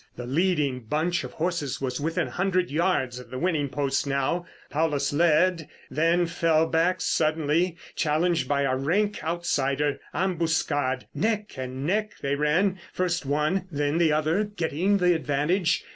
The 0.15 0.25
leading 0.25 0.79
bunch 0.79 1.23
of 1.23 1.33
horses 1.33 1.79
was 1.79 2.01
within 2.01 2.29
a 2.29 2.31
hundred 2.31 2.71
yards 2.71 3.19
of 3.19 3.29
the 3.29 3.37
winning 3.37 3.69
post 3.69 4.07
now. 4.07 4.47
Paulus 4.71 5.13
led, 5.13 5.69
then 5.91 6.25
fell 6.25 6.65
back 6.65 6.99
suddenly 6.99 7.77
challenged 7.95 8.47
by 8.47 8.63
a 8.63 8.75
rank 8.75 9.23
outsider, 9.23 9.99
Ambuscade. 10.11 11.05
Neck 11.13 11.53
and 11.55 11.85
neck 11.85 12.13
they 12.19 12.33
ran, 12.33 12.79
first 12.91 13.27
one, 13.27 13.67
then 13.69 13.99
the 13.99 14.11
other, 14.11 14.43
getting 14.43 14.97
the 14.97 15.13
advantage. 15.13 15.83